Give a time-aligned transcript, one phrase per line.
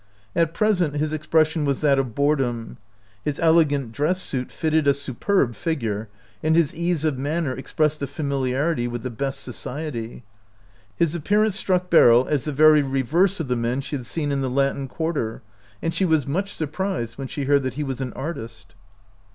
[0.35, 2.79] At present his expres sion was that of boredom.
[3.23, 6.09] His elegant dress suit fitted a superb figure,
[6.41, 10.23] and his ease of manner expressed a familiarity with the best society.
[10.95, 14.41] His appearance struck Beryl as the very reverse of the men she had seen in
[14.41, 15.43] the Latin Quarter,
[15.83, 18.73] and she was much sur prised when she heard that he was an artist.